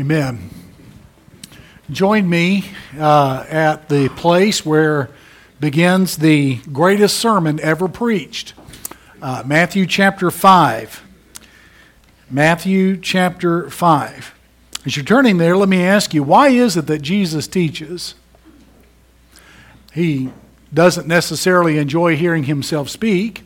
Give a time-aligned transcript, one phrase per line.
[0.00, 0.48] Amen.
[1.90, 2.64] Join me
[2.98, 5.10] uh, at the place where
[5.60, 8.54] begins the greatest sermon ever preached
[9.20, 11.04] uh, Matthew chapter 5.
[12.30, 14.34] Matthew chapter 5.
[14.86, 18.14] As you're turning there, let me ask you why is it that Jesus teaches?
[19.92, 20.30] He
[20.72, 23.42] doesn't necessarily enjoy hearing himself speak.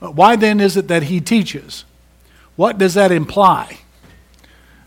[0.00, 1.86] Why then is it that he teaches?
[2.56, 3.78] What does that imply?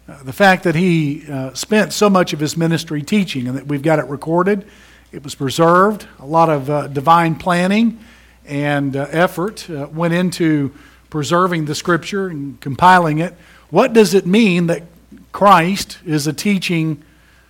[0.08, 3.68] Uh, the fact that he uh, spent so much of his ministry teaching and that
[3.68, 4.66] we've got it recorded,
[5.12, 6.08] it was preserved.
[6.20, 8.00] A lot of uh, divine planning
[8.46, 10.74] and uh, effort uh, went into
[11.10, 13.36] preserving the scripture and compiling it.
[13.70, 14.84] What does it mean that
[15.32, 17.04] Christ is a teaching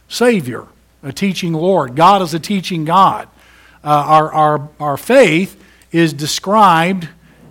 [0.09, 0.67] Savior,
[1.03, 1.95] a teaching Lord?
[1.95, 3.29] God is a teaching God.
[3.83, 5.61] our, our, our faith
[5.91, 7.07] is described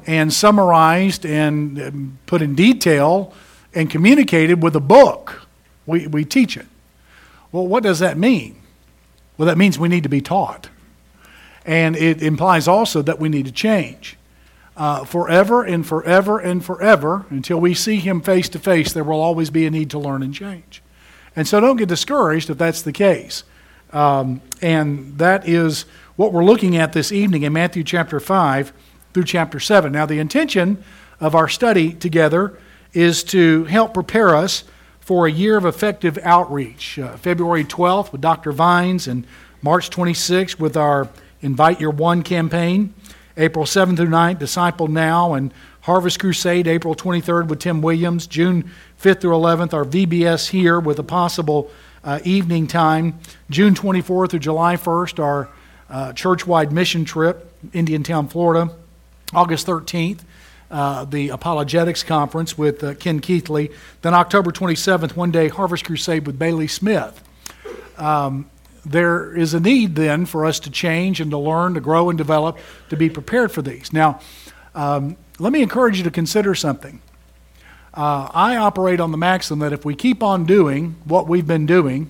[0.07, 3.32] and summarized and um, put in detail
[3.74, 5.47] and communicated with a book.
[5.87, 6.66] We, we teach it.
[7.52, 8.60] Well, what does that mean?
[9.37, 10.68] Well, that means we need to be taught.
[11.65, 14.16] And it implies also that we need to change.
[14.76, 19.21] Uh, forever and forever and forever, until we see Him face to face, there will
[19.21, 20.82] always be a need to learn and change.
[21.37, 23.45] And so don't get discouraged if that's the case.
[23.93, 25.85] Um, and that is
[26.16, 28.73] what we're looking at this evening in Matthew chapter 5
[29.13, 29.93] through chapter 7.
[29.93, 30.82] Now, the intention
[31.18, 32.59] of our study together
[32.93, 34.65] is to help prepare us
[35.01, 36.99] for a year of effective outreach.
[36.99, 38.52] Uh, February 12th with Dr.
[38.52, 39.27] Vines and
[39.63, 41.09] March 26th with our
[41.41, 42.95] Invite Your One campaign.
[43.37, 48.27] April 7th through 9th, Disciple Now and Harvest Crusade, April 23rd with Tim Williams.
[48.27, 51.71] June 5th through 11th, our VBS here with a possible
[52.04, 53.19] uh, evening time.
[53.49, 55.49] June 24th through July 1st, our
[55.88, 58.75] uh, church-wide mission trip, Indiantown, Florida.
[59.32, 60.21] August 13th,
[60.71, 63.73] uh, the Apologetics Conference with uh, Ken Keathley.
[64.03, 67.22] Then October 27th, one day Harvest Crusade with Bailey Smith.
[67.97, 68.50] Um,
[68.84, 72.16] there is a need then for us to change and to learn, to grow and
[72.16, 73.92] develop, to be prepared for these.
[73.92, 74.20] Now,
[74.75, 77.00] um, let me encourage you to consider something.
[77.92, 81.66] Uh, I operate on the maxim that if we keep on doing what we've been
[81.66, 82.08] doing,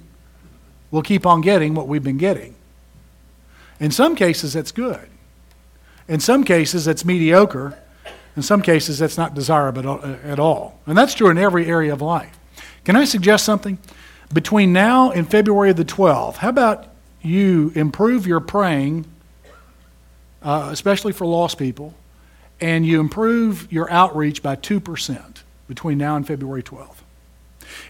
[0.91, 2.55] we'll keep on getting what we've been getting.
[3.79, 5.09] In some cases, that's good.
[6.07, 7.79] In some cases, that's mediocre.
[8.37, 10.79] In some cases, that's not desirable at all.
[10.87, 12.39] And that's true in every area of life.
[12.85, 13.79] Can I suggest something?
[14.33, 16.87] Between now and February the 12th, how about
[17.21, 19.05] you improve your praying,
[20.43, 21.95] uh, especially for lost people,
[22.61, 27.03] and you improve your outreach by 2% between now and February 12th?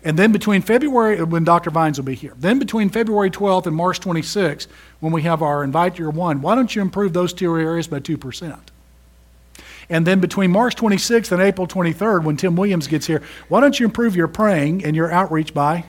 [0.03, 1.71] And then between February, when Dr.
[1.71, 4.67] Vines will be here, then between February 12th and March 26th,
[5.01, 8.01] when we have our Invite Your One, why don't you improve those two areas by
[8.01, 8.59] 2%?
[9.91, 13.79] And then between March 26th and April 23rd, when Tim Williams gets here, why don't
[13.79, 15.85] you improve your praying and your outreach by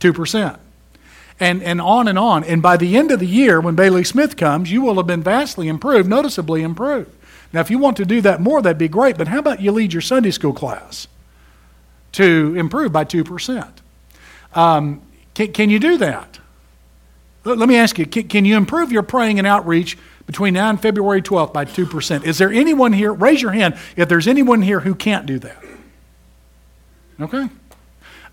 [0.00, 0.58] 2%?
[1.38, 2.42] And, and on and on.
[2.42, 5.22] And by the end of the year, when Bailey Smith comes, you will have been
[5.22, 7.10] vastly improved, noticeably improved.
[7.52, 9.18] Now, if you want to do that more, that'd be great.
[9.18, 11.06] But how about you lead your Sunday school class?
[12.16, 13.68] to improve by 2%.
[14.54, 15.02] Um,
[15.34, 16.35] can, can, you do that?
[17.46, 19.96] Let, me ask you can, can, you improve your praying and outreach
[20.26, 22.24] between now and February 12th by 2%?
[22.24, 23.12] Is there anyone here?
[23.12, 25.62] Raise your hand if there's anyone here who can't do that.
[27.20, 27.48] Okay?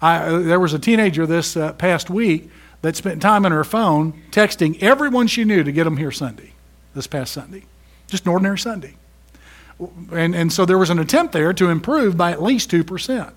[0.02, 2.50] I, there was a teenager this uh, past week
[2.82, 6.52] that spent time on her phone texting everyone she knew to get them here Sunday,
[6.96, 7.66] this past Sunday.
[8.08, 8.96] Just an ordinary Sunday.
[10.12, 13.34] And, and so there was an attempt there to improve by at least 2%.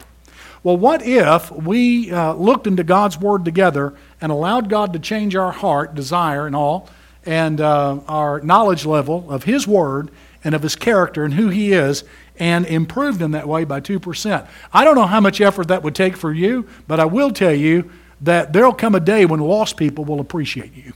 [0.63, 5.37] Well, what if we uh, looked into God's Word together and allowed God to change
[5.37, 6.89] our heart, desire, and all,
[7.25, 10.11] and uh, our knowledge level of His Word
[10.45, 12.05] and of His character and who He is,
[12.39, 14.47] and improved in that way by 2%?
[14.73, 17.55] I don't know how much effort that would take for you, but I will tell
[17.55, 17.91] you
[18.21, 20.93] that there'll come a day when lost people will appreciate you.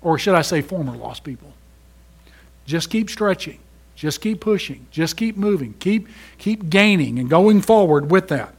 [0.00, 1.52] Or should I say, former lost people?
[2.66, 3.58] Just keep stretching.
[3.96, 4.86] Just keep pushing.
[4.90, 5.74] Just keep moving.
[5.80, 8.54] Keep, keep gaining and going forward with that.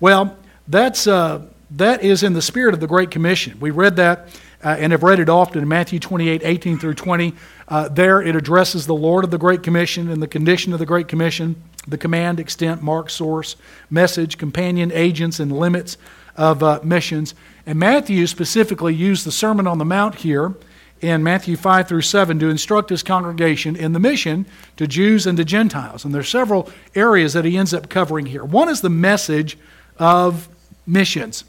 [0.00, 0.36] Well,
[0.66, 3.58] that's, uh, that is in the spirit of the Great Commission.
[3.60, 4.28] We read that
[4.62, 7.34] uh, and have read it often in Matthew 28 18 through 20.
[7.68, 10.86] Uh, there it addresses the Lord of the Great Commission and the condition of the
[10.86, 13.56] Great Commission, the command, extent, mark, source,
[13.90, 15.96] message, companion, agents, and limits
[16.36, 17.34] of uh, missions.
[17.66, 20.54] And Matthew specifically used the Sermon on the Mount here
[21.00, 25.36] in Matthew 5 through 7 to instruct his congregation in the mission to Jews and
[25.36, 26.04] to Gentiles.
[26.04, 28.44] And there's several areas that he ends up covering here.
[28.44, 29.56] One is the message
[29.98, 30.48] of
[30.86, 31.44] missions.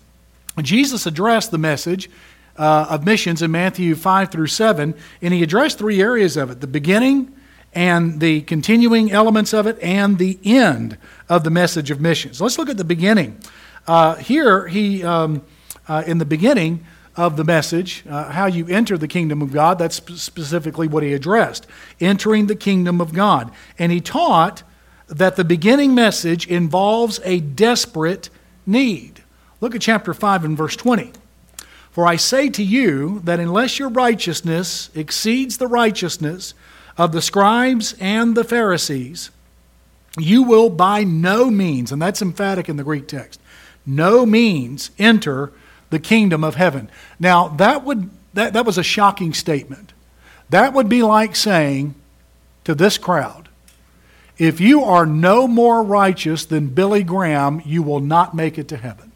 [0.65, 2.09] Jesus addressed the message
[2.57, 6.61] uh, of missions in Matthew 5 through 7, and he addressed three areas of it
[6.61, 7.33] the beginning
[7.73, 10.97] and the continuing elements of it and the end
[11.27, 12.41] of the message of missions.
[12.41, 13.39] Let's look at the beginning.
[13.87, 15.43] Uh, here, he, um,
[15.87, 16.85] uh, in the beginning
[17.15, 21.13] of the message, uh, how you enter the kingdom of God, that's specifically what he
[21.13, 21.67] addressed
[21.99, 23.51] entering the kingdom of God.
[23.77, 24.63] And he taught
[25.07, 28.29] that the beginning message involves a desperate
[28.65, 29.18] need.
[29.61, 31.11] Look at chapter 5 and verse 20.
[31.91, 36.53] For I say to you that unless your righteousness exceeds the righteousness
[36.97, 39.31] of the scribes and the Pharisees,
[40.17, 43.39] you will by no means, and that's emphatic in the Greek text,
[43.85, 45.51] no means enter
[45.89, 46.89] the kingdom of heaven.
[47.19, 49.93] Now, that, would, that, that was a shocking statement.
[50.49, 51.95] That would be like saying
[52.63, 53.49] to this crowd,
[54.37, 58.77] if you are no more righteous than Billy Graham, you will not make it to
[58.77, 59.08] heaven.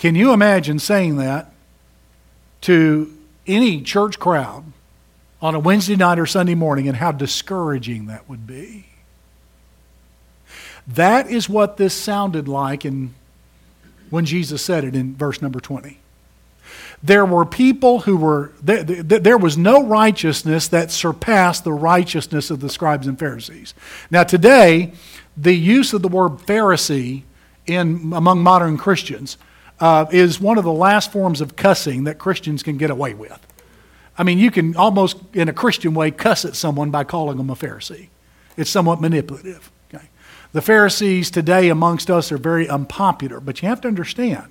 [0.00, 1.52] Can you imagine saying that
[2.62, 3.14] to
[3.46, 4.64] any church crowd
[5.42, 8.86] on a Wednesday night or Sunday morning and how discouraging that would be?
[10.86, 13.14] That is what this sounded like in,
[14.08, 15.98] when Jesus said it in verse number 20.
[17.02, 22.60] There were people who were, there, there was no righteousness that surpassed the righteousness of
[22.60, 23.74] the scribes and Pharisees.
[24.10, 24.94] Now, today,
[25.36, 27.24] the use of the word Pharisee
[27.66, 29.36] in, among modern Christians
[29.80, 33.46] uh, is one of the last forms of cussing that Christians can get away with.
[34.18, 37.48] I mean, you can almost, in a Christian way, cuss at someone by calling them
[37.48, 38.08] a Pharisee.
[38.56, 39.70] It's somewhat manipulative.
[39.92, 40.04] Okay?
[40.52, 44.50] The Pharisees today amongst us are very unpopular, but you have to understand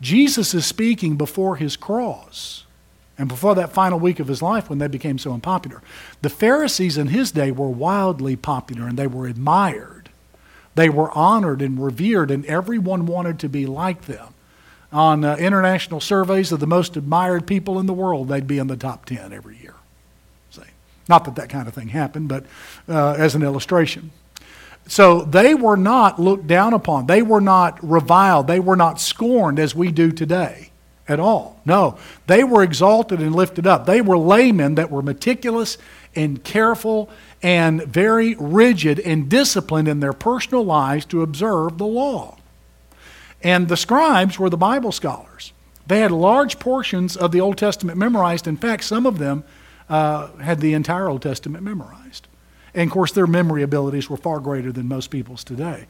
[0.00, 2.64] Jesus is speaking before his cross
[3.18, 5.82] and before that final week of his life when they became so unpopular.
[6.22, 10.08] The Pharisees in his day were wildly popular and they were admired.
[10.74, 14.32] They were honored and revered, and everyone wanted to be like them.
[14.92, 18.66] On uh, international surveys of the most admired people in the world, they'd be in
[18.66, 19.74] the top 10 every year.
[20.50, 20.62] See?
[21.08, 22.44] Not that that kind of thing happened, but
[22.88, 24.10] uh, as an illustration.
[24.88, 27.06] So they were not looked down upon.
[27.06, 28.48] They were not reviled.
[28.48, 30.70] They were not scorned as we do today
[31.06, 31.60] at all.
[31.64, 33.86] No, they were exalted and lifted up.
[33.86, 35.78] They were laymen that were meticulous
[36.14, 37.10] and careful
[37.42, 42.36] and very rigid and disciplined in their personal lives to observe the law.
[43.42, 45.52] And the scribes were the Bible scholars.
[45.86, 48.46] They had large portions of the Old Testament memorized.
[48.46, 49.44] In fact, some of them
[49.88, 52.28] uh, had the entire Old Testament memorized.
[52.74, 55.86] And of course, their memory abilities were far greater than most people's today.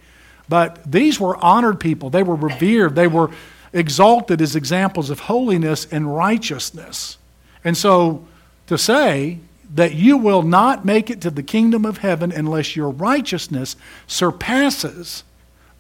[0.49, 2.11] But these were honored people.
[2.11, 2.95] They were revered.
[2.95, 3.31] They were
[3.73, 7.19] exalted as examples of holiness and righteousness.
[7.63, 8.27] And so
[8.67, 9.39] to say
[9.75, 13.77] that you will not make it to the kingdom of heaven unless your righteousness
[14.07, 15.23] surpasses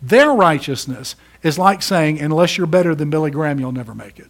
[0.01, 4.29] their righteousness is like saying, unless you're better than Billy Graham, you'll never make it.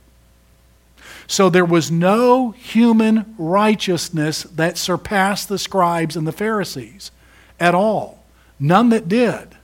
[1.26, 7.12] So there was no human righteousness that surpassed the scribes and the Pharisees
[7.58, 8.24] at all.
[8.58, 9.56] None that did.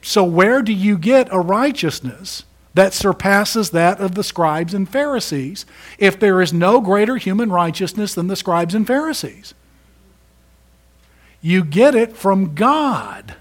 [0.00, 2.44] So, where do you get a righteousness
[2.74, 5.64] that surpasses that of the scribes and Pharisees
[5.98, 9.54] if there is no greater human righteousness than the scribes and Pharisees?
[11.40, 13.36] You get it from God.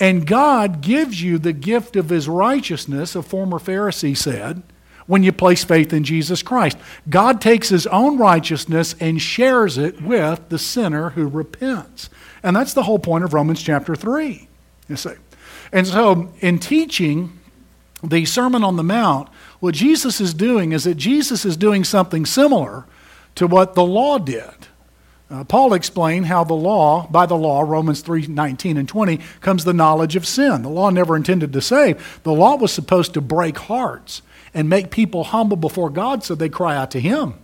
[0.00, 4.62] And God gives you the gift of his righteousness, a former Pharisee said
[5.06, 6.76] when you place faith in Jesus Christ.
[7.08, 12.08] God takes his own righteousness and shares it with the sinner who repents.
[12.42, 14.48] And that's the whole point of Romans chapter 3.
[14.88, 15.14] You see.
[15.72, 17.38] And so, in teaching
[18.02, 19.28] the Sermon on the Mount,
[19.60, 22.84] what Jesus is doing is that Jesus is doing something similar
[23.34, 24.68] to what the law did.
[25.30, 29.64] Uh, Paul explained how the law, by the law, Romans 3 19 and 20, comes
[29.64, 30.62] the knowledge of sin.
[30.62, 34.90] The law never intended to save, the law was supposed to break hearts and make
[34.90, 37.34] people humble before God so they cry out to Him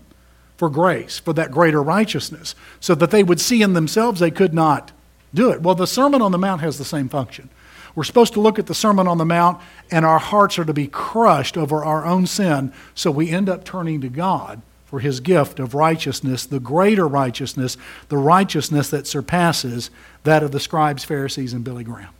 [0.56, 4.52] for grace, for that greater righteousness, so that they would see in themselves they could
[4.52, 4.92] not
[5.32, 5.62] do it.
[5.62, 7.48] Well, the Sermon on the Mount has the same function.
[7.94, 9.60] We're supposed to look at the Sermon on the Mount,
[9.90, 13.64] and our hearts are to be crushed over our own sin, so we end up
[13.64, 17.76] turning to God for his gift of righteousness, the greater righteousness,
[18.08, 19.88] the righteousness that surpasses
[20.24, 22.12] that of the scribes, Pharisees, and Billy Graham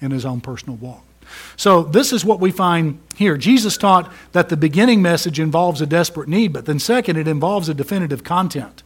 [0.00, 1.04] in his own personal walk.
[1.56, 3.36] So, this is what we find here.
[3.36, 7.68] Jesus taught that the beginning message involves a desperate need, but then, second, it involves
[7.68, 8.82] a definitive content.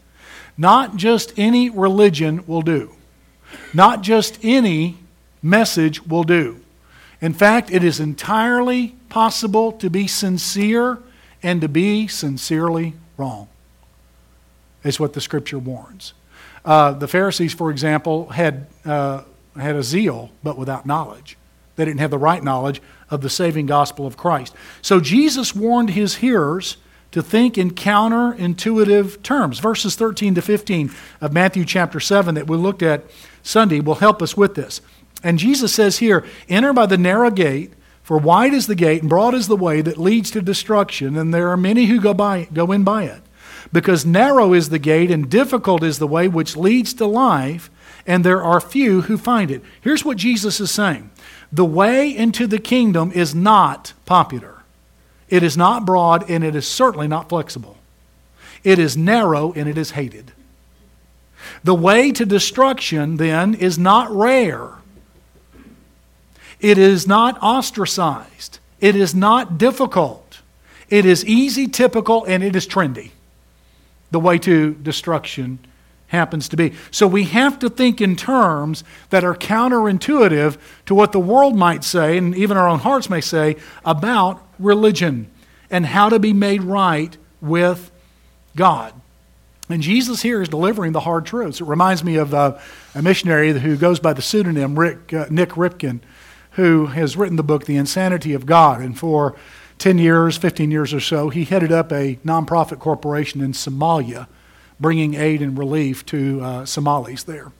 [0.58, 2.92] Not just any religion will do,
[3.72, 4.98] not just any
[5.42, 6.60] message will do.
[7.22, 10.98] In fact, it is entirely possible to be sincere
[11.42, 13.48] and to be sincerely wrong,
[14.84, 16.14] is what the scripture warns.
[16.64, 19.22] Uh, the Pharisees, for example, had, uh,
[19.58, 21.36] had a zeal, but without knowledge.
[21.76, 22.80] They didn't have the right knowledge
[23.10, 24.54] of the saving gospel of Christ.
[24.82, 26.78] So Jesus warned his hearers
[27.12, 29.58] to think in counterintuitive terms.
[29.58, 33.04] Verses 13 to 15 of Matthew chapter 7 that we looked at
[33.42, 34.80] Sunday will help us with this.
[35.22, 37.72] And Jesus says here, Enter by the narrow gate,
[38.06, 41.34] for wide is the gate and broad is the way that leads to destruction, and
[41.34, 43.20] there are many who go, by, go in by it.
[43.72, 47.68] Because narrow is the gate and difficult is the way which leads to life,
[48.06, 49.60] and there are few who find it.
[49.80, 51.10] Here's what Jesus is saying
[51.50, 54.62] The way into the kingdom is not popular.
[55.28, 57.76] It is not broad, and it is certainly not flexible.
[58.62, 60.30] It is narrow, and it is hated.
[61.64, 64.75] The way to destruction, then, is not rare.
[66.60, 68.58] It is not ostracized.
[68.80, 70.40] It is not difficult.
[70.88, 73.10] It is easy, typical, and it is trendy.
[74.10, 75.58] The way to destruction
[76.08, 76.72] happens to be.
[76.90, 81.82] So we have to think in terms that are counterintuitive to what the world might
[81.82, 85.28] say, and even our own hearts may say, about religion
[85.70, 87.90] and how to be made right with
[88.54, 88.94] God.
[89.68, 91.60] And Jesus here is delivering the hard truths.
[91.60, 92.58] It reminds me of uh,
[92.94, 96.00] a missionary who goes by the pseudonym Rick, uh, Nik Ripken,
[96.56, 98.80] who has written the book, The Insanity of God.
[98.80, 99.36] And for
[99.78, 104.26] 10 years, 15 years or so, he headed up a nonprofit corporation in Somalia,
[104.80, 107.52] bringing aid and relief to uh, Somalis there.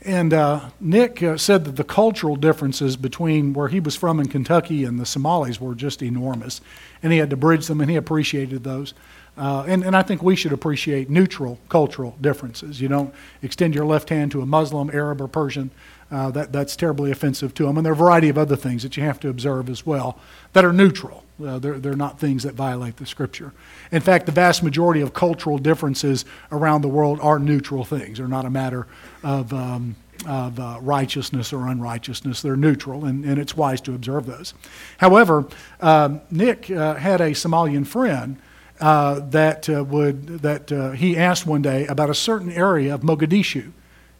[0.00, 4.28] And uh, Nik uh, said that the cultural differences between where he was from in
[4.28, 6.62] Kentucky and the Somalis were just enormous.
[7.02, 8.94] And he had to bridge them, and he appreciated those.
[9.36, 12.80] Uh, and, and I think we should appreciate neutral cultural differences.
[12.80, 13.12] You don't
[13.42, 15.70] extend your left hand to a Muslim, Arab, or Persian.
[16.10, 17.76] Uh, that, that's terribly offensive to them.
[17.76, 20.18] And there are a variety of other things that you have to observe as well
[20.52, 21.24] that are neutral.
[21.44, 23.52] Uh, they're, they're not things that violate the Scripture.
[23.90, 28.18] In fact, the vast majority of cultural differences around the world are neutral things.
[28.18, 28.86] They're not a matter
[29.24, 29.96] of, um,
[30.28, 32.42] of uh, righteousness or unrighteousness.
[32.42, 34.54] They're neutral, and, and it's wise to observe those.
[34.98, 35.46] However,
[35.80, 38.36] um, Nik uh, had a Somalian friend
[38.80, 43.02] uh, that, uh, would, that uh, he asked one day about a certain area of
[43.02, 43.72] Mogadishu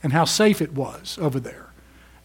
[0.02, 1.70] and how safe it was over there.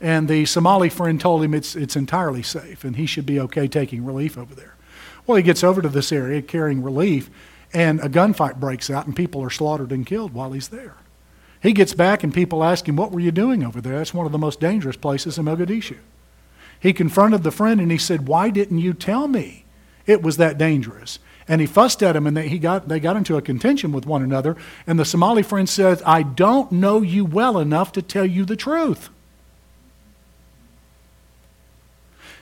[0.01, 3.67] And the Somali friend told him it's, it's entirely safe and he should be okay
[3.67, 4.75] taking relief over there.
[5.25, 7.29] Well, he gets over to this area carrying relief,
[7.71, 10.95] and a gunfight breaks out, and people are slaughtered and killed while he's there.
[11.61, 13.97] He gets back, and people ask him, What were you doing over there?
[13.97, 15.97] That's one of the most dangerous places in Mogadishu.
[16.79, 19.65] He confronted the friend and he said, Why didn't you tell me
[20.07, 21.19] it was that dangerous?
[21.49, 24.05] And he fussed at him, and they, he got, they got into a contention with
[24.05, 24.55] one another.
[24.85, 28.55] And the Somali friend said, I don't know you well enough to tell you the
[28.55, 29.09] truth.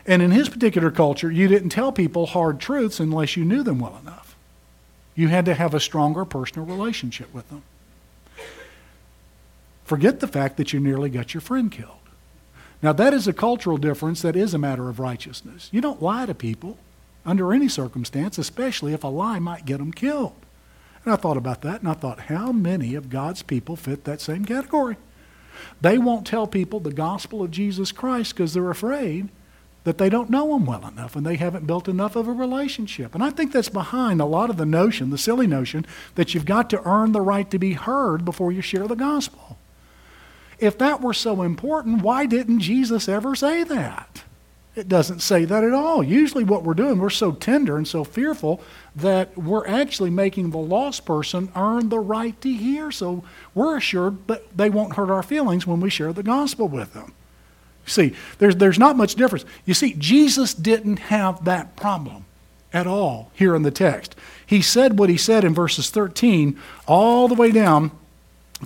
[0.05, 3.79] And in his particular culture, you didn't tell people hard truths unless you knew them
[3.79, 4.35] well enough.
[5.15, 7.63] You had to have a stronger personal relationship with them.
[9.85, 11.91] Forget the fact that you nearly got your friend killed.
[12.81, 15.69] Now, that is a cultural difference that is a matter of righteousness.
[15.71, 16.77] You don't lie to people
[17.27, 20.33] under any circumstance, especially if a lie might get them killed.
[21.03, 24.21] And I thought about that, and I thought, how many of God's people fit that
[24.21, 24.97] same category?
[25.81, 29.29] They won't tell people the gospel of Jesus Christ because they're afraid
[29.83, 33.15] that they don't know him well enough and they haven't built enough of a relationship.
[33.15, 36.45] And I think that's behind a lot of the notion, the silly notion, that you've
[36.45, 39.57] got to earn the right to be heard before you share the gospel.
[40.59, 44.06] If that were so important, why didn't Jesus ever say that?
[44.77, 46.03] It doesn't say that at all.
[46.03, 48.61] Usually, what we're doing, we're so tender and so fearful
[48.95, 52.91] that we're actually making the lost person earn the right to hear.
[52.91, 53.23] So
[53.55, 57.13] we're assured that they won't hurt our feelings when we share the gospel with them.
[57.87, 59.45] See, there's, there's not much difference.
[59.65, 62.25] You see, Jesus didn't have that problem
[62.71, 64.15] at all here in the text.
[64.45, 67.89] He said what he said in verses 13 all the way down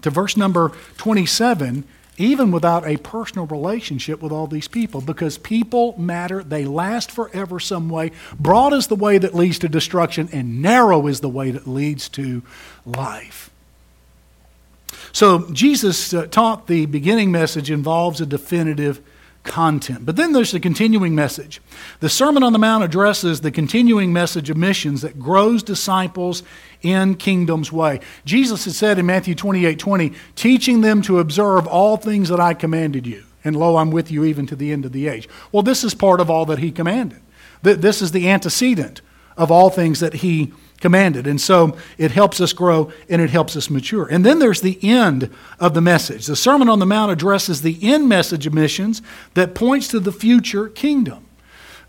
[0.01, 1.85] to verse number 27,
[2.21, 6.43] even without a personal relationship with all these people, because people matter.
[6.43, 8.11] They last forever some way.
[8.39, 12.07] Broad is the way that leads to destruction, and narrow is the way that leads
[12.09, 12.43] to
[12.85, 13.49] life.
[15.11, 19.01] So Jesus uh, taught the beginning message involves a definitive
[19.43, 20.05] content.
[20.05, 21.61] But then there's the continuing message.
[21.99, 26.43] The Sermon on the Mount addresses the continuing message of missions that grows disciples
[26.81, 27.99] in kingdom's way.
[28.25, 32.53] Jesus had said in Matthew 28 20, teaching them to observe all things that I
[32.53, 33.23] commanded you.
[33.43, 35.27] And lo, I'm with you even to the end of the age.
[35.51, 37.21] Well, this is part of all that he commanded.
[37.63, 39.01] This is the antecedent
[39.37, 41.27] of all things that he commanded.
[41.27, 44.07] And so it helps us grow and it helps us mature.
[44.07, 46.25] And then there's the end of the message.
[46.25, 49.01] The Sermon on the Mount addresses the end message of missions
[49.35, 51.25] that points to the future kingdom.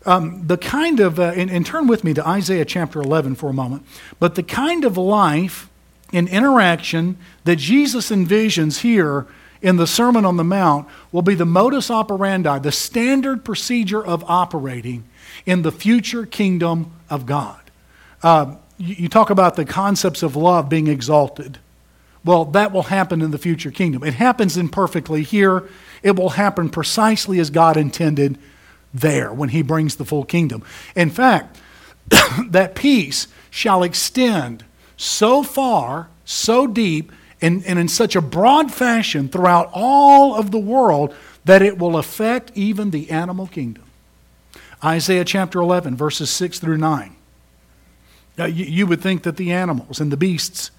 [0.05, 3.49] Um, the kind of, uh, and, and turn with me to Isaiah chapter 11 for
[3.49, 3.85] a moment,
[4.19, 5.69] but the kind of life
[6.11, 9.27] and interaction that Jesus envisions here
[9.61, 14.23] in the Sermon on the Mount will be the modus operandi, the standard procedure of
[14.27, 15.05] operating
[15.45, 17.61] in the future kingdom of God.
[18.21, 21.59] Uh, you, talk about the concepts of love being exalted.
[22.25, 24.03] Well, that will happen in the future kingdom.
[24.03, 25.67] It happens imperfectly here.
[26.01, 28.37] It will happen precisely as God intended
[28.93, 30.63] there when He brings the full kingdom.
[30.95, 31.59] In fact,
[32.47, 34.63] that peace shall extend
[34.95, 37.11] so far, so deep,
[37.41, 41.13] and, and in such a broad fashion throughout all of the world
[41.43, 43.83] that it will affect even the animal kingdom.
[44.83, 47.12] Isaiah chapter 11, verses 6 through 9.
[48.37, 50.71] Now, you, would think that the animals and the beasts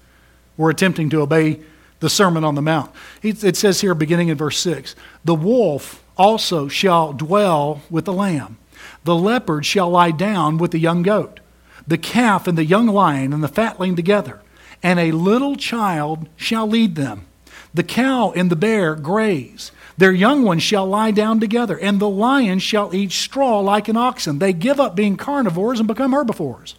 [0.57, 1.61] were attempting to obey
[2.01, 2.91] the Sermon on the Mount.
[3.23, 8.57] It says here, beginning in verse 6 The wolf also shall dwell with the lamb,
[9.03, 11.39] the leopard shall lie down with the young goat,
[11.87, 14.41] the calf and the young lion and the fatling together,
[14.83, 17.25] and a little child shall lead them.
[17.73, 19.71] The cow and the bear graze.
[19.97, 23.97] Their young ones shall lie down together, and the lion shall eat straw like an
[23.97, 24.39] oxen.
[24.39, 26.75] They give up being carnivores and become herbivores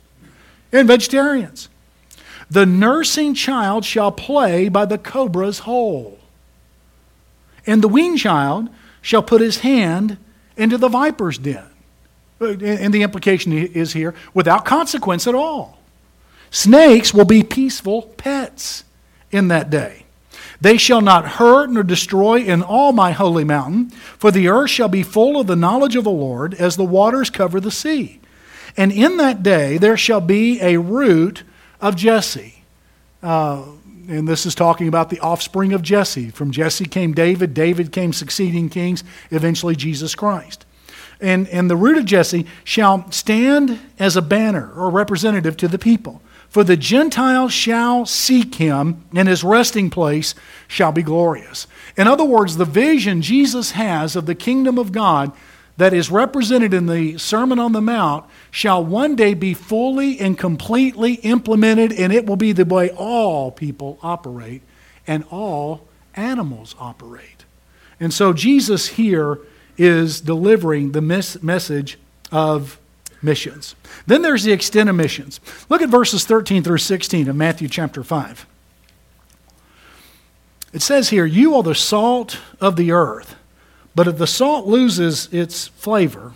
[0.77, 1.69] and vegetarians.
[2.51, 6.19] The nursing child shall play by the cobra's hole,
[7.67, 8.69] and the weaned child
[9.03, 10.19] shall put his hand
[10.57, 11.65] into the viper's den.
[12.41, 15.79] Uh, and the implication is here without consequence at all.
[16.51, 18.85] Snakes will be peaceful pets
[19.31, 20.05] in that day.
[20.61, 24.89] They shall not hurt nor destroy in all my holy mountain, for the earth shall
[24.89, 28.21] be full of the knowledge of the Lord as the waters cover the sea.
[28.77, 31.43] And in that day there shall be a root
[31.81, 32.63] of Jesse.
[33.23, 33.63] Uh,
[34.09, 36.31] and this is talking about the offspring of Jesse.
[36.31, 40.65] From Jesse came David, David came succeeding kings, eventually Jesus Christ.
[41.21, 45.79] And, and the root of Jesse shall stand as a banner or representative to the
[45.79, 46.23] people.
[46.49, 50.35] For the Gentiles shall seek him, and his resting place
[50.69, 51.67] shall be glorious.
[51.97, 55.33] In other words, the vision Jesus has of the kingdom of God
[55.77, 60.39] that is represented in the Sermon on the Mount shall one day be fully and
[60.39, 64.63] completely implemented, and it will be the way all people operate
[65.07, 67.45] and all animals operate.
[68.01, 69.39] And so Jesus here
[69.79, 71.99] is delivering the mes- message
[72.33, 72.79] of
[73.23, 73.75] missions.
[74.07, 75.41] Then there's the extent of missions.
[75.69, 78.47] Look at verses 13 through 16 of Matthew chapter 5.
[80.73, 83.37] It says here, You are the salt of the earth.
[83.97, 86.35] But if the salt loses its flavor,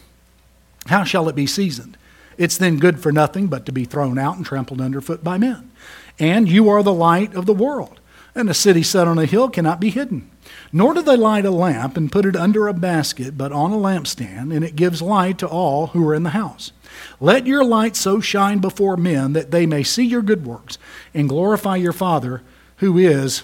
[0.87, 1.99] how shall it be seasoned?
[2.39, 5.71] It's then good for nothing but to be thrown out and trampled underfoot by men.
[6.19, 8.01] And you are the light of the world.
[8.35, 10.31] And a city set on a hill cannot be hidden.
[10.73, 13.77] Nor do they light a lamp and put it under a basket, but on a
[13.77, 16.73] lampstand, and it gives light to all who are in the house.
[17.21, 20.79] Let your light so shine before men that they may see your good works
[21.13, 22.41] and glorify your Father
[22.77, 23.43] who is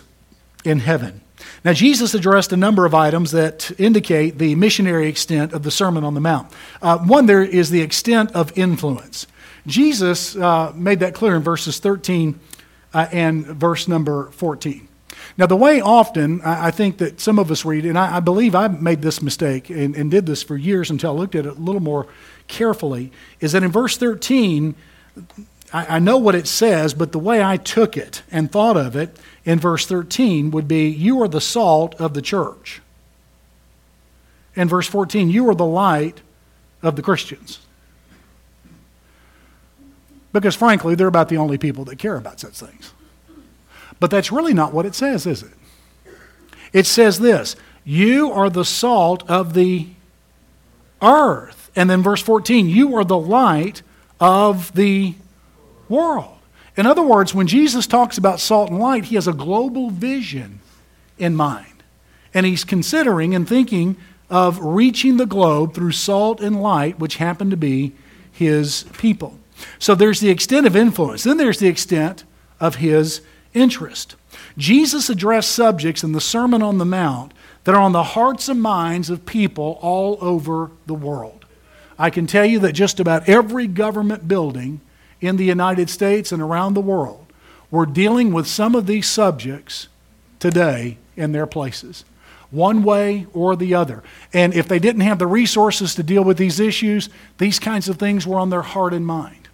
[0.64, 1.20] in heaven.
[1.64, 6.04] Now, Jesus addressed a number of items that indicate the missionary extent of the Sermon
[6.04, 6.52] on the Mount.
[6.80, 9.26] Uh, one, there is the extent of influence.
[9.66, 12.38] Jesus uh, made that clear in verses 13
[12.94, 14.86] uh, and verse number 14.
[15.38, 18.54] Now, the way often I, think that some of us read, and I, I believe
[18.54, 21.56] I made this mistake and, and, did this for years until I looked at it
[21.56, 22.06] a little more
[22.48, 24.74] carefully, is that in verse 13,
[25.72, 28.96] I, I know what it says, but the way I took it and thought of
[28.96, 32.82] it in verse 13 would be, You are the salt of the church.
[34.54, 36.20] In verse 14, You are the light
[36.82, 37.60] of the Christians.
[40.32, 42.92] Because frankly, they're about the only people that care about such things.
[44.00, 45.52] But that's really not what it says, is it?
[46.72, 49.86] It says this You are the salt of the
[51.00, 51.70] earth.
[51.76, 53.82] And then verse 14, You are the light
[54.18, 55.14] of the
[55.88, 56.35] world.
[56.76, 60.60] In other words, when Jesus talks about salt and light, he has a global vision
[61.18, 61.82] in mind.
[62.34, 63.96] And he's considering and thinking
[64.28, 67.94] of reaching the globe through salt and light, which happen to be
[68.30, 69.38] his people.
[69.78, 71.24] So there's the extent of influence.
[71.24, 72.24] Then there's the extent
[72.60, 73.22] of his
[73.54, 74.16] interest.
[74.58, 77.32] Jesus addressed subjects in the Sermon on the Mount
[77.64, 81.46] that are on the hearts and minds of people all over the world.
[81.98, 84.82] I can tell you that just about every government building
[85.20, 87.26] in the United States and around the world
[87.70, 89.88] were dealing with some of these subjects
[90.38, 92.04] today in their places,
[92.50, 94.02] one way or the other.
[94.32, 97.98] And if they didn't have the resources to deal with these issues, these kinds of
[97.98, 99.48] things were on their heart and mind.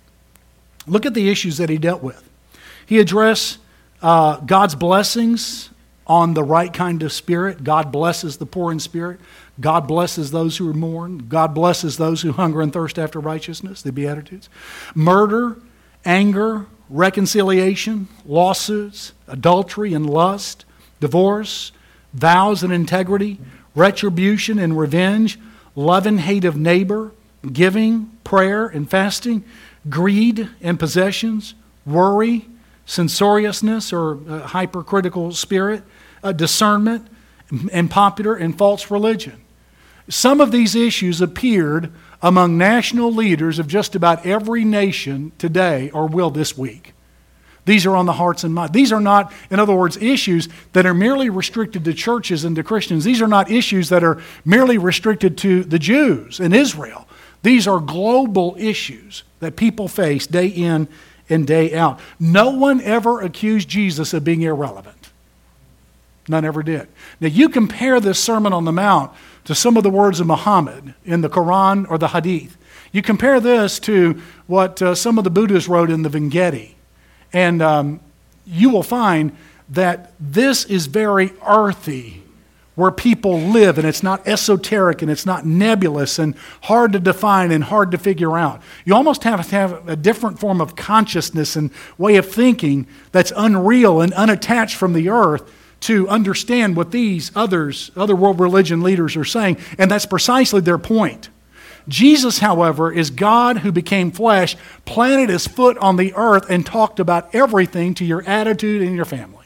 [0.86, 2.28] Look at the issues that he dealt with.
[2.84, 3.58] He addressed
[4.02, 5.70] uh, God's blessings
[6.06, 7.64] on the right kind of spirit.
[7.64, 9.20] God blesses the poor in spirit.
[9.60, 11.26] God blesses those who mourn.
[11.28, 14.48] God blesses those who hunger and thirst after righteousness, the Beatitudes.
[14.94, 15.58] Murder,
[16.04, 20.64] anger, reconciliation, lawsuits, adultery and lust,
[21.00, 21.72] divorce,
[22.12, 23.38] vows and integrity,
[23.74, 25.38] retribution and revenge,
[25.74, 27.12] love and hate of neighbor,
[27.52, 29.44] giving, prayer and fasting,
[29.88, 32.46] greed and possessions, worry,
[32.86, 35.82] censoriousness or uh, hypercritical spirit,
[36.22, 37.06] uh, discernment,
[37.72, 39.40] and popular and false religion.
[40.08, 46.06] Some of these issues appeared among national leaders of just about every nation today or
[46.06, 46.92] will this week.
[47.64, 48.72] These are on the hearts and minds.
[48.72, 52.64] These are not, in other words, issues that are merely restricted to churches and to
[52.64, 53.04] Christians.
[53.04, 57.06] These are not issues that are merely restricted to the Jews and Israel.
[57.42, 60.88] These are global issues that people face day in
[61.28, 62.00] and day out.
[62.18, 65.10] No one ever accused Jesus of being irrelevant.
[66.28, 66.88] None ever did.
[67.20, 69.12] Now, you compare this Sermon on the Mount
[69.44, 72.56] to some of the words of Muhammad in the Quran or the Hadith.
[72.92, 76.74] You compare this to what uh, some of the Buddhists wrote in the Vingeti,
[77.32, 78.00] and um,
[78.46, 79.36] you will find
[79.70, 82.21] that this is very earthy
[82.82, 87.52] where people live, and it's not esoteric and it's not nebulous and hard to define
[87.52, 88.60] and hard to figure out.
[88.84, 93.32] You almost have to have a different form of consciousness and way of thinking that's
[93.36, 95.48] unreal and unattached from the earth
[95.82, 100.76] to understand what these others, other world religion leaders are saying, and that's precisely their
[100.76, 101.28] point.
[101.86, 106.98] Jesus, however, is God who became flesh, planted his foot on the earth, and talked
[106.98, 109.41] about everything to your attitude and your family.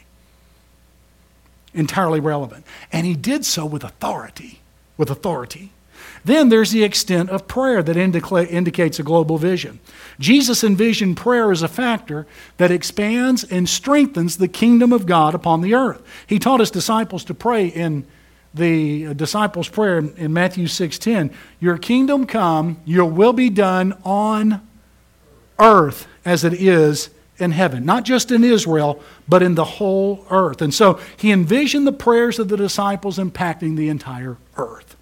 [1.77, 2.65] Entirely relevant.
[2.91, 4.61] And he did so with authority.
[4.97, 5.71] With authority.
[6.25, 9.79] Then there's the extent of prayer that indica- indicates a global vision.
[10.19, 12.25] Jesus envisioned prayer as a factor
[12.57, 16.01] that expands and strengthens the kingdom of God upon the earth.
[16.25, 18.05] He taught his disciples to pray in
[18.53, 24.61] the uh, disciples' prayer in Matthew 6:10, "Your kingdom come, your will be done on
[25.59, 27.09] earth as it is
[27.39, 31.85] in heaven, not just in Israel, but in the whole earth." And so he envisioned
[31.85, 34.95] the prayers of the disciples impacting the entire earth.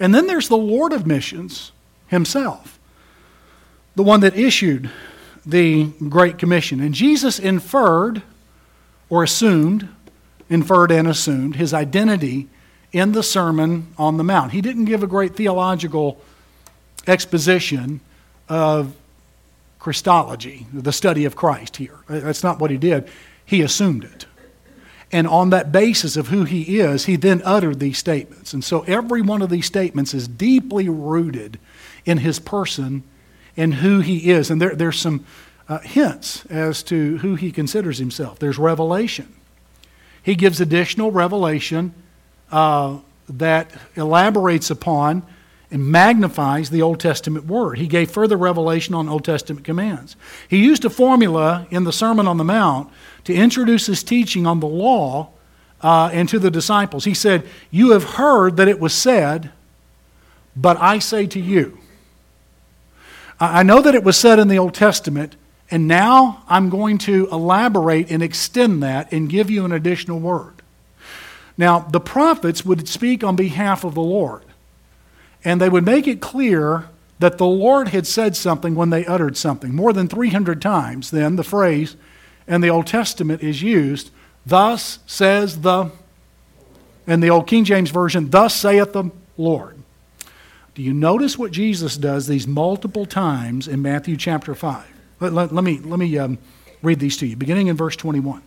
[0.00, 1.72] And then there's the Lord of missions
[2.08, 2.78] himself,
[3.94, 4.90] the one that issued
[5.44, 6.80] the Great Commission.
[6.80, 8.22] And Jesus inferred
[9.10, 9.88] or assumed,
[10.48, 12.48] inferred and assumed his identity
[12.92, 14.52] in the Sermon on the Mount.
[14.52, 16.20] He didn't give a great theological
[17.06, 18.00] exposition
[18.48, 18.94] of
[19.82, 21.98] Christology, the study of Christ here.
[22.06, 23.08] That's not what he did.
[23.44, 24.26] He assumed it.
[25.10, 28.52] And on that basis of who he is, he then uttered these statements.
[28.52, 31.58] And so every one of these statements is deeply rooted
[32.04, 33.02] in his person
[33.56, 34.52] and who he is.
[34.52, 35.26] And there, there's some
[35.68, 38.38] uh, hints as to who he considers himself.
[38.38, 39.34] There's revelation.
[40.22, 41.92] He gives additional revelation
[42.52, 45.24] uh, that elaborates upon
[45.72, 47.78] and magnifies the Old Testament word.
[47.78, 50.16] He gave further revelation on Old Testament commands.
[50.46, 52.90] He used a formula in the Sermon on the Mount
[53.24, 55.30] to introduce his teaching on the law
[55.80, 57.06] uh, and to the disciples.
[57.06, 59.50] He said, You have heard that it was said,
[60.54, 61.78] but I say to you.
[63.40, 65.36] I know that it was said in the Old Testament,
[65.70, 70.62] and now I'm going to elaborate and extend that and give you an additional word.
[71.56, 74.44] Now, the prophets would speak on behalf of the Lord.
[75.44, 79.36] And they would make it clear that the Lord had said something when they uttered
[79.36, 79.74] something.
[79.74, 81.96] More than 300 times, then, the phrase
[82.46, 84.10] in the Old Testament is used,
[84.44, 85.90] Thus says the,
[87.06, 89.78] in the Old King James Version, Thus saith the Lord.
[90.74, 94.84] Do you notice what Jesus does these multiple times in Matthew chapter 5?
[95.20, 96.38] Let, let, let me, let me um,
[96.82, 98.42] read these to you, beginning in verse 21.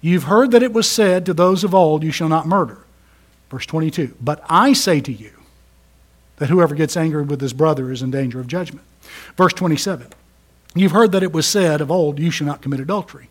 [0.00, 2.78] You've heard that it was said to those of old, You shall not murder.
[3.50, 4.14] Verse 22.
[4.20, 5.32] But I say to you,
[6.36, 8.86] that whoever gets angry with his brother is in danger of judgment.
[9.36, 10.08] Verse 27
[10.74, 13.28] You've heard that it was said of old, You shall not commit adultery.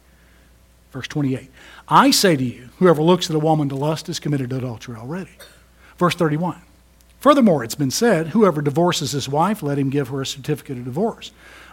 [0.91, 1.49] Verse 28
[1.87, 5.31] I say to you, whoever looks at a woman to lust has committed adultery already.
[5.97, 6.61] Verse 31
[7.19, 10.85] Furthermore, it's been said, Whoever divorces his wife, let him give her a certificate of
[10.85, 11.31] divorce.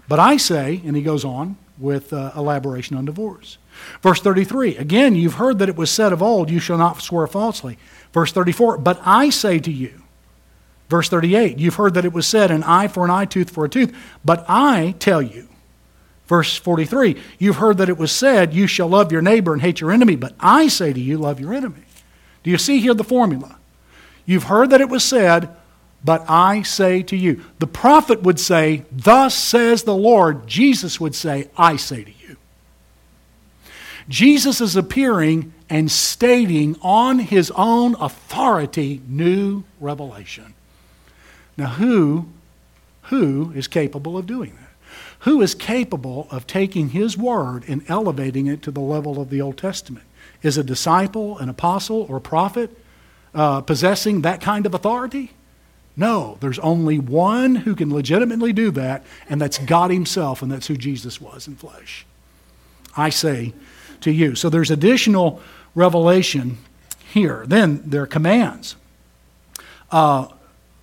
[0.09, 3.59] But I say, and he goes on with uh, elaboration on divorce.
[4.03, 7.27] Verse 33 Again, you've heard that it was said of old, You shall not swear
[7.27, 7.79] falsely.
[8.13, 10.03] Verse 34 But I say to you,
[10.91, 13.65] Verse 38, you've heard that it was said, an eye for an eye, tooth for
[13.65, 13.97] a tooth.
[14.25, 15.47] But I tell you,
[16.27, 19.81] verse 43, you've heard that it was said, you shall love your neighbor and hate
[19.81, 20.17] your enemy.
[20.17, 21.85] But I say to you, love your enemy.
[22.43, 23.57] Do you see here the formula?
[24.27, 25.55] You've heard that it was said,
[26.05, 27.45] but I say to you.
[27.61, 30.49] The prophet would say, Thus says the Lord.
[30.49, 32.37] Jesus would say, I say to you.
[34.09, 40.55] Jesus is appearing and stating on his own authority new revelation.
[41.61, 42.27] Now, who,
[43.03, 44.71] who is capable of doing that?
[45.21, 49.43] Who is capable of taking his word and elevating it to the level of the
[49.43, 50.07] Old Testament?
[50.43, 52.75] Is a disciple, an apostle, or a prophet
[53.35, 55.33] uh, possessing that kind of authority?
[55.99, 60.69] No, there's only one who can legitimately do that, and that's God Himself, and that's
[60.69, 62.07] who Jesus was in flesh.
[62.97, 63.53] I say
[64.01, 64.35] to you.
[64.35, 65.43] So there's additional
[65.75, 66.57] revelation
[67.13, 67.45] here.
[67.47, 68.77] Then there are commands.
[69.91, 70.29] Uh,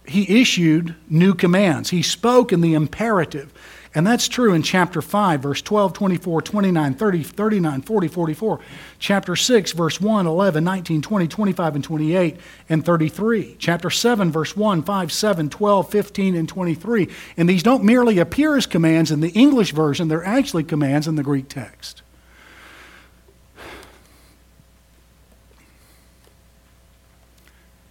[0.08, 1.90] he issued new commands.
[1.90, 3.54] He spoke in the imperative.
[3.94, 8.60] And that's true in chapter 5, verse 12, 24, 29, 30, 39, 40, 44.
[9.00, 12.38] Chapter 6, verse 1, 11, 19, 20, 25, and 28,
[12.70, 13.56] and 33.
[13.58, 17.10] Chapter 7, verse 1, 5, 7, 12, 15, and 23.
[17.38, 21.16] And these don't merely appear as commands in the English version, they're actually commands in
[21.16, 22.04] the Greek text.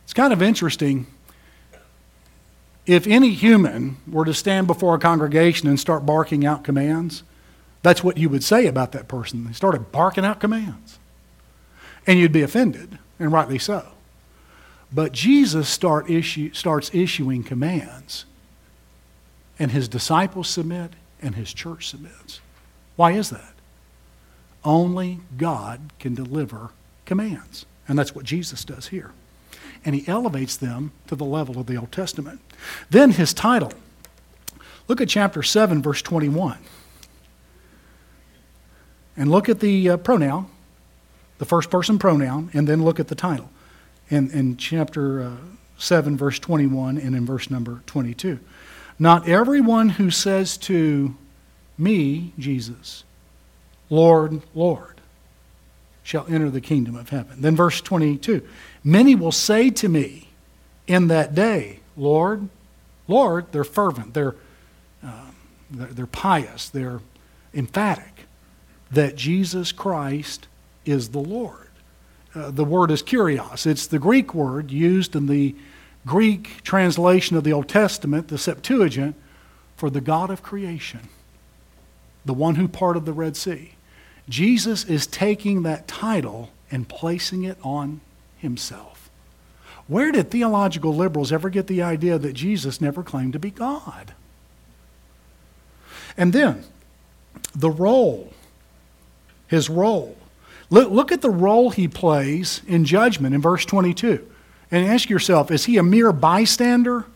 [0.04, 1.08] It's kind of interesting
[2.86, 7.24] if any human were to stand before a congregation and start barking out commands,
[7.82, 9.44] that's what you would say about that person.
[9.44, 10.98] They started barking out commands.
[12.06, 13.88] And you'd be offended, and rightly so.
[14.92, 18.24] But Jesus start issue, starts issuing commands,
[19.58, 22.40] and his disciples submit, and his church submits.
[22.94, 23.54] Why is that?
[24.64, 26.70] Only God can deliver
[27.04, 27.66] commands.
[27.88, 29.12] And that's what Jesus does here
[29.86, 32.40] and he elevates them to the level of the Old Testament.
[32.90, 33.72] Then his title.
[34.88, 36.58] Look at chapter 7, verse 21.
[39.16, 40.50] And look at the uh, pronoun,
[41.38, 43.48] the first person pronoun, and then look at the title
[44.10, 45.36] in, in chapter uh,
[45.78, 48.40] 7, verse 21, and in verse number 22.
[48.98, 51.14] Not everyone who says to
[51.78, 53.04] me, Jesus,
[53.88, 54.95] Lord, Lord,
[56.06, 57.40] shall enter the kingdom of heaven.
[57.40, 58.46] Then verse 22
[58.84, 60.28] Many will say to me
[60.86, 62.48] in that day, Lord,
[63.08, 64.36] Lord, they're fervent, they're,
[65.04, 65.30] uh,
[65.68, 67.00] they're, pious, they're
[67.52, 68.26] emphatic
[68.92, 70.46] that Jesus Christ
[70.84, 71.70] is the Lord.
[72.32, 73.66] Uh, the word is kurios.
[73.66, 75.56] It's the Greek word used in the
[76.06, 79.16] Greek translation of the Old Testament, the Septuagint,
[79.76, 81.08] for the God of creation,
[82.24, 83.72] the one who parted the Red Sea.
[84.28, 88.00] Jesus is taking that title and placing it on
[88.38, 89.08] himself.
[89.86, 94.14] Where did theological liberals ever get the idea that Jesus never claimed to be God?
[96.16, 96.64] And then,
[97.54, 98.32] the role,
[99.46, 100.16] his role.
[100.70, 104.26] Look, look at the role he plays in judgment in verse 22.
[104.70, 107.06] And ask yourself is he a mere bystander?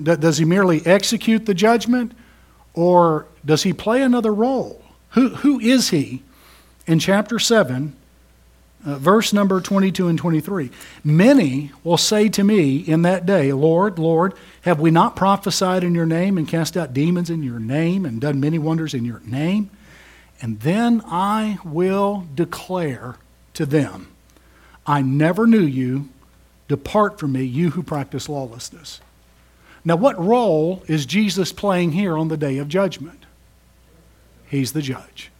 [0.00, 2.12] Does he merely execute the judgment?
[2.74, 4.82] Or does he play another role?
[5.10, 6.22] Who, who is he
[6.86, 7.94] in chapter 7,
[8.84, 10.70] uh, verse number 22 and 23?
[11.02, 15.94] Many will say to me in that day, Lord, Lord, have we not prophesied in
[15.94, 19.20] your name and cast out demons in your name and done many wonders in your
[19.24, 19.70] name?
[20.40, 23.16] And then I will declare
[23.54, 24.08] to them,
[24.86, 26.08] I never knew you.
[26.68, 29.00] Depart from me, you who practice lawlessness.
[29.84, 33.25] Now, what role is Jesus playing here on the day of judgment?
[34.48, 35.30] He's the judge.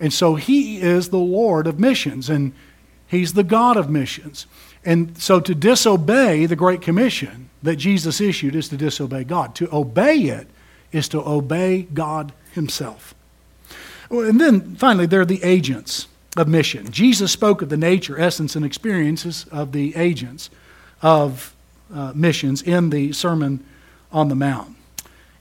[0.00, 2.52] And so he is the Lord of missions, and
[3.06, 4.46] he's the God of missions.
[4.84, 9.54] And so to disobey the Great Commission that Jesus issued is to disobey God.
[9.56, 10.46] To obey it
[10.92, 13.14] is to obey God himself.
[14.10, 16.90] And then finally, there are the agents of mission.
[16.90, 20.50] Jesus spoke of the nature, essence, and experiences of the agents
[21.02, 21.54] of
[21.92, 23.64] uh, missions in the Sermon
[24.12, 24.77] on the Mount.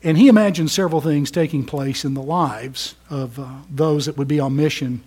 [0.07, 4.29] And he imagined several things taking place in the lives of uh, those that would
[4.29, 5.03] be on mission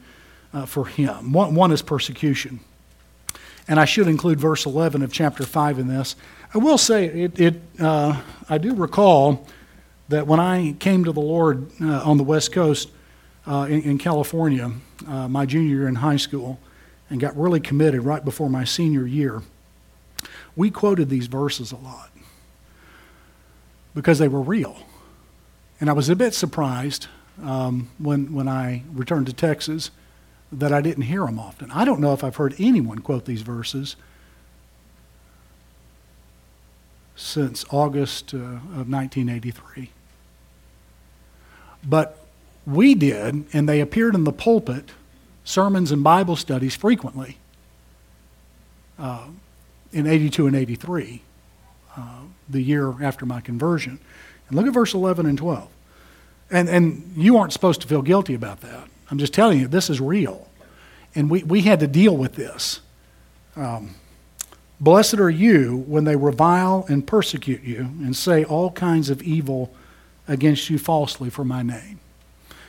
[0.52, 1.32] uh, for him.
[1.32, 2.60] One, one, is persecution.
[3.66, 6.16] And I should include verse 11 of chapter 5 in this.
[6.52, 9.46] I will say, it, it uh, I do recall
[10.10, 12.90] that when I came to the Lord uh, on the West Coast
[13.46, 14.70] uh, in, in, California,
[15.08, 16.60] uh, my junior year in high school,
[17.08, 19.40] and got really committed right before my senior year,
[20.54, 22.10] we quoted these verses a lot
[23.94, 24.76] because they were real.
[25.80, 27.06] And I was a bit surprised
[27.42, 29.90] um, when, when I returned to Texas
[30.52, 31.70] that I didn't hear them often.
[31.70, 33.96] I don't know if I've heard anyone quote these verses
[37.16, 39.90] since August uh, of 1983.
[41.82, 42.18] But
[42.66, 44.90] we did, and they appeared in the pulpit,
[45.44, 47.38] sermons and Bible studies frequently
[48.98, 49.28] uh,
[49.92, 51.22] in 82 and 83
[52.50, 53.98] the year after my conversion.
[54.50, 55.68] And look at verse 11 and 12.
[56.50, 58.88] And, and you aren't supposed to feel guilty about that.
[59.10, 60.48] I'm just telling you, this is real.
[61.14, 62.80] And we, we had to deal with this.
[63.56, 63.94] Um,
[64.80, 69.72] Blessed are you when they revile and persecute you and say all kinds of evil
[70.26, 72.00] against you falsely for my name.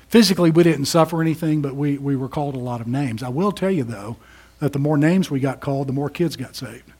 [0.09, 3.23] Physically, we didn't suffer anything, but we, we were called a lot of names.
[3.23, 4.17] I will tell you, though,
[4.59, 6.91] that the more names we got called, the more kids got saved.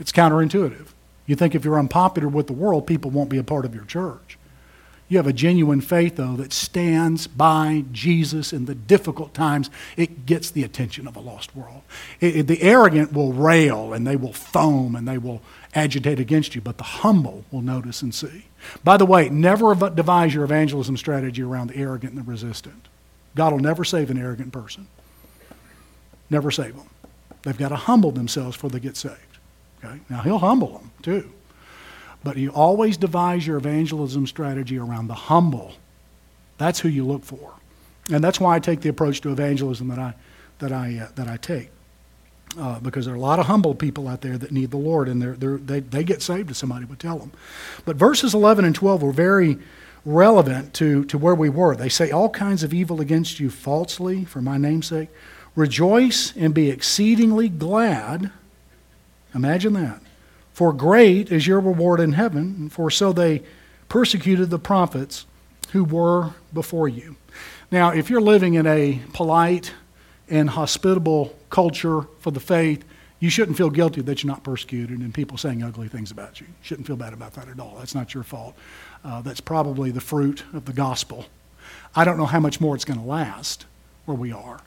[0.00, 0.88] It's counterintuitive.
[1.26, 3.84] You think if you're unpopular with the world, people won't be a part of your
[3.84, 4.38] church.
[5.08, 9.68] You have a genuine faith, though, that stands by Jesus in the difficult times.
[9.96, 11.82] It gets the attention of a lost world.
[12.20, 15.42] It, it, the arrogant will rail and they will foam and they will
[15.74, 18.46] agitate against you, but the humble will notice and see.
[18.82, 22.88] By the way, never devise your evangelism strategy around the arrogant and the resistant.
[23.34, 24.86] God will never save an arrogant person.
[26.30, 26.88] Never save them.
[27.42, 29.33] They've got to humble themselves before they get saved.
[29.84, 30.00] Okay?
[30.08, 31.30] Now, He'll humble them too.
[32.22, 35.72] But you always devise your evangelism strategy around the humble.
[36.56, 37.52] That's who you look for.
[38.10, 40.14] And that's why I take the approach to evangelism that I,
[40.58, 41.70] that I, uh, that I take.
[42.58, 45.08] Uh, because there are a lot of humble people out there that need the Lord,
[45.08, 47.32] and they're, they're, they, they get saved if somebody would tell them.
[47.84, 49.58] But verses 11 and 12 were very
[50.04, 51.74] relevant to, to where we were.
[51.74, 55.08] They say all kinds of evil against you falsely for my name's sake.
[55.56, 58.30] Rejoice and be exceedingly glad.
[59.34, 60.00] Imagine that.
[60.52, 63.42] For great is your reward in heaven, for so they
[63.88, 65.26] persecuted the prophets
[65.72, 67.16] who were before you.
[67.70, 69.72] Now, if you're living in a polite
[70.28, 72.84] and hospitable culture for the faith,
[73.18, 76.46] you shouldn't feel guilty that you're not persecuted and people saying ugly things about you.
[76.46, 77.76] You shouldn't feel bad about that at all.
[77.78, 78.54] That's not your fault.
[79.04, 81.26] Uh, that's probably the fruit of the gospel.
[81.96, 83.66] I don't know how much more it's going to last
[84.04, 84.60] where we are.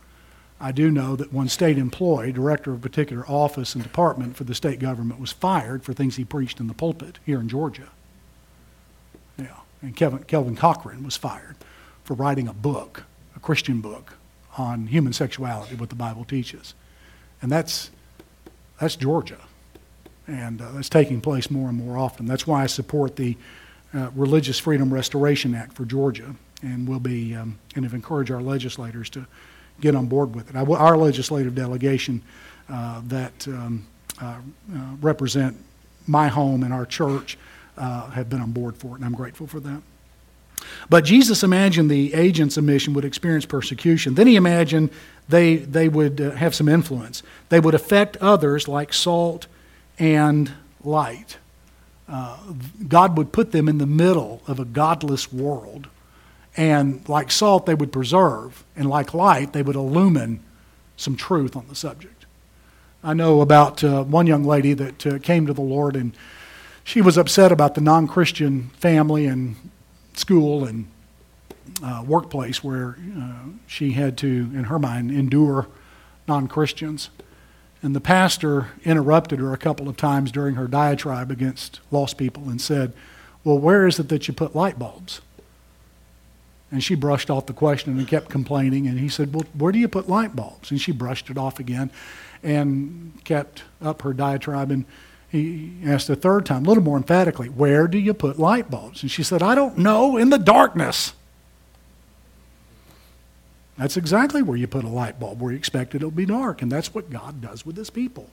[0.59, 4.43] I do know that one state employee, director of a particular office and department for
[4.43, 7.89] the state government, was fired for things he preached in the pulpit here in Georgia.
[9.37, 11.55] Yeah, and Kevin, Kelvin Cochran was fired
[12.03, 13.03] for writing a book,
[13.35, 14.13] a Christian book,
[14.57, 16.73] on human sexuality, what the Bible teaches.
[17.41, 17.91] And that's,
[18.81, 19.37] that's Georgia.
[20.25, 22.25] And uh, that's taking place more and more often.
[22.25, 23.37] That's why I support the
[23.93, 28.41] uh, Religious Freedom Restoration Act for Georgia and we'll be, um, and have encouraged our
[28.41, 29.25] legislators to
[29.81, 30.55] get on board with it.
[30.55, 32.21] I, our legislative delegation
[32.69, 33.85] uh, that um,
[34.21, 35.57] uh, uh, represent
[36.07, 37.37] my home and our church
[37.77, 39.81] uh, have been on board for it, and I'm grateful for that.
[40.89, 44.15] But Jesus imagined the agents of mission would experience persecution.
[44.15, 44.89] Then he imagined
[45.29, 47.21] they, they would uh, have some influence.
[47.49, 49.47] They would affect others like salt
[49.99, 50.51] and
[50.83, 51.37] light.
[52.09, 52.37] Uh,
[52.87, 55.87] God would put them in the middle of a godless world
[56.57, 60.39] and like salt, they would preserve, and like light, they would illumine
[60.97, 62.25] some truth on the subject.
[63.03, 66.17] I know about uh, one young lady that uh, came to the Lord, and
[66.83, 69.55] she was upset about the non Christian family and
[70.13, 70.87] school and
[71.83, 75.67] uh, workplace where uh, she had to, in her mind, endure
[76.27, 77.11] non Christians.
[77.83, 82.49] And the pastor interrupted her a couple of times during her diatribe against lost people
[82.49, 82.93] and said,
[83.43, 85.21] Well, where is it that you put light bulbs?
[86.71, 88.87] And she brushed off the question and kept complaining.
[88.87, 90.71] And he said, Well, where do you put light bulbs?
[90.71, 91.91] And she brushed it off again
[92.43, 94.69] and kept up her diatribe.
[94.69, 94.85] And
[95.29, 99.01] he asked a third time, a little more emphatically, Where do you put light bulbs?
[99.01, 101.13] And she said, I don't know, in the darkness.
[103.77, 106.61] That's exactly where you put a light bulb, where you expect it will be dark.
[106.61, 108.27] And that's what God does with his people.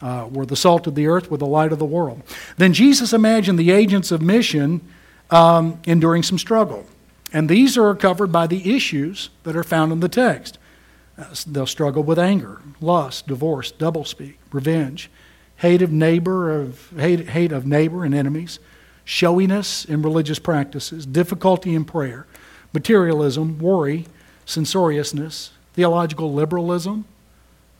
[0.00, 2.22] Uh, we're the salt of the earth, we're the light of the world.
[2.56, 4.80] Then Jesus imagined the agents of mission
[5.30, 6.86] um, enduring some struggle.
[7.32, 10.58] And these are covered by the issues that are found in the text.
[11.18, 15.10] Uh, they'll struggle with anger, lust, divorce, doublespeak, revenge,
[15.56, 18.58] hate of neighbor of hate, hate of neighbor and enemies,
[19.04, 22.26] showiness in religious practices, difficulty in prayer,
[22.72, 24.06] materialism, worry,
[24.46, 27.04] censoriousness, theological liberalism,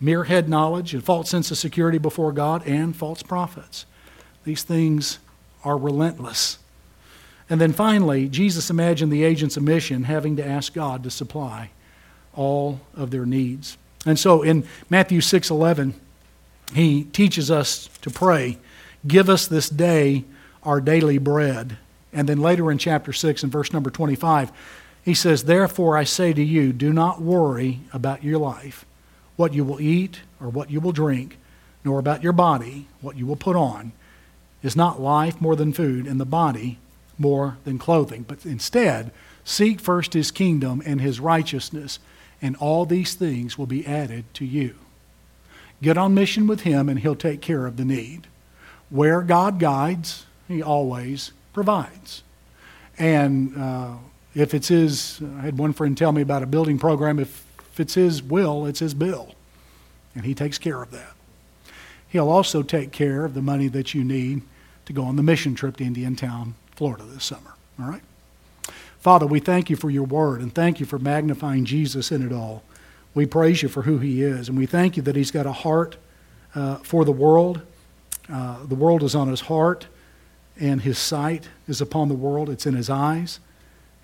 [0.00, 3.86] mere head knowledge, and false sense of security before God, and false prophets.
[4.44, 5.18] These things
[5.64, 6.58] are relentless
[7.50, 11.70] and then finally, Jesus imagined the agents of mission having to ask God to supply
[12.34, 13.78] all of their needs.
[14.06, 15.94] And so in Matthew 6:11,
[16.74, 18.58] he teaches us to pray,
[19.06, 20.24] "Give us this day
[20.62, 21.78] our daily bread."
[22.12, 24.52] And then later in chapter 6 and verse number 25,
[25.02, 28.84] he says, "Therefore I say to you, do not worry about your life,
[29.36, 31.38] what you will eat or what you will drink,
[31.84, 33.92] nor about your body, what you will put on.
[34.62, 36.78] Is not life more than food, and the body
[37.18, 38.24] more than clothing.
[38.26, 39.10] But instead,
[39.44, 41.98] seek first his kingdom and his righteousness,
[42.40, 44.76] and all these things will be added to you.
[45.82, 48.26] Get on mission with him, and he'll take care of the need.
[48.90, 52.22] Where God guides, he always provides.
[52.98, 53.94] And uh,
[54.34, 57.80] if it's his, I had one friend tell me about a building program, if, if
[57.80, 59.34] it's his will, it's his bill.
[60.14, 61.12] And he takes care of that.
[62.08, 64.42] He'll also take care of the money that you need
[64.86, 67.54] to go on the mission trip to Indiantown Florida this summer.
[67.80, 68.02] All right?
[69.00, 72.32] Father, we thank you for your word and thank you for magnifying Jesus in it
[72.32, 72.62] all.
[73.14, 75.52] We praise you for who he is, and we thank you that he's got a
[75.52, 75.96] heart
[76.54, 77.62] uh, for the world,
[78.30, 79.86] Uh, the world is on his heart,
[80.60, 82.50] and his sight is upon the world.
[82.50, 83.40] It's in his eyes.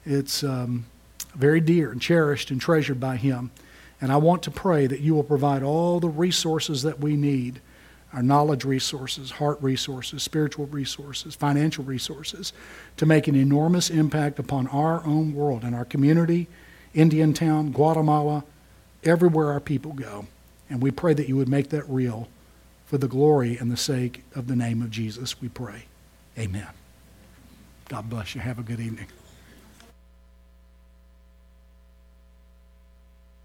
[0.06, 0.86] It's um,
[1.34, 3.50] very dear and cherished and treasured by him.
[4.00, 7.60] And I want to pray that you will provide all the resources that we need
[8.14, 12.52] our knowledge resources, heart resources, spiritual resources, financial resources
[12.96, 16.46] to make an enormous impact upon our own world and our community,
[16.94, 18.44] Indiantown, Guatemala,
[19.02, 20.26] everywhere our people go.
[20.70, 22.28] And we pray that you would make that real
[22.86, 25.86] for the glory and the sake of the name of Jesus, we pray.
[26.38, 26.68] Amen.
[27.88, 28.40] God bless you.
[28.40, 29.06] Have a good evening.